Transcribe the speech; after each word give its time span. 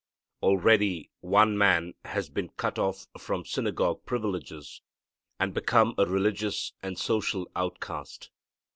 Already 0.41 1.11
one 1.19 1.55
man 1.55 1.93
has 2.05 2.27
been 2.31 2.49
cut 2.49 2.79
off 2.79 3.05
from 3.19 3.45
synagogue 3.45 4.03
privileges, 4.03 4.81
and 5.39 5.53
become 5.53 5.93
a 5.95 6.07
religious 6.07 6.73
and 6.81 6.97
social 6.97 7.47
outcast. 7.55 8.31